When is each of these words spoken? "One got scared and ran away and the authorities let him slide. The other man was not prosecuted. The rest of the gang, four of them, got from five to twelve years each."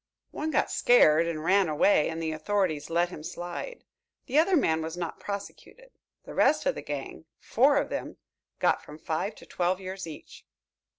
"One 0.31 0.49
got 0.49 0.71
scared 0.71 1.27
and 1.27 1.43
ran 1.43 1.69
away 1.69 2.09
and 2.09 2.19
the 2.19 2.31
authorities 2.31 2.89
let 2.89 3.09
him 3.09 3.21
slide. 3.21 3.83
The 4.25 4.39
other 4.39 4.55
man 4.55 4.81
was 4.81 4.97
not 4.97 5.19
prosecuted. 5.19 5.91
The 6.23 6.33
rest 6.33 6.65
of 6.65 6.73
the 6.73 6.81
gang, 6.81 7.25
four 7.39 7.77
of 7.77 7.89
them, 7.89 8.17
got 8.57 8.81
from 8.83 8.97
five 8.97 9.35
to 9.35 9.45
twelve 9.45 9.79
years 9.79 10.07
each." 10.07 10.43